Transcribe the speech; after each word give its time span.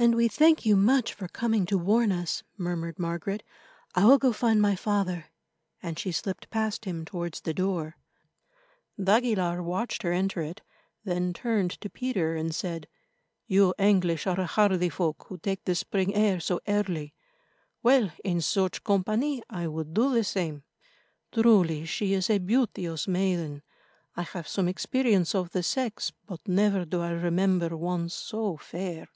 "And 0.00 0.14
we 0.14 0.28
thank 0.28 0.64
you 0.64 0.76
much 0.76 1.12
for 1.12 1.26
coming 1.26 1.66
to 1.66 1.76
warn 1.76 2.12
us," 2.12 2.44
murmured 2.56 3.00
Margaret. 3.00 3.42
"I 3.96 4.04
will 4.04 4.18
go 4.18 4.32
find 4.32 4.62
my 4.62 4.76
father," 4.76 5.24
and 5.82 5.98
she 5.98 6.12
slipped 6.12 6.48
past 6.50 6.84
him 6.84 7.04
towards 7.04 7.40
the 7.40 7.52
door. 7.52 7.96
d'Aguilar 9.02 9.60
watched 9.60 10.02
her 10.04 10.12
enter 10.12 10.40
it, 10.40 10.62
then 11.02 11.32
turned 11.32 11.72
to 11.80 11.90
Peter 11.90 12.36
and 12.36 12.54
said: 12.54 12.86
"You 13.48 13.74
English 13.76 14.24
are 14.28 14.38
a 14.38 14.46
hardy 14.46 14.88
folk 14.88 15.26
who 15.28 15.36
take 15.36 15.64
the 15.64 15.74
spring 15.74 16.14
air 16.14 16.38
so 16.38 16.60
early. 16.68 17.12
Well, 17.82 18.12
in 18.22 18.40
such 18.40 18.84
company 18.84 19.42
I 19.50 19.66
would 19.66 19.94
do 19.94 20.14
the 20.14 20.22
same. 20.22 20.62
Truly 21.32 21.86
she 21.86 22.12
is 22.12 22.30
a 22.30 22.38
beauteous 22.38 23.08
maiden. 23.08 23.64
I 24.16 24.22
have 24.22 24.46
some 24.46 24.68
experience 24.68 25.34
of 25.34 25.50
the 25.50 25.64
sex, 25.64 26.12
but 26.24 26.46
never 26.46 26.84
do 26.84 27.00
I 27.02 27.10
remember 27.10 27.76
one 27.76 28.08
so 28.10 28.56
fair." 28.56 29.08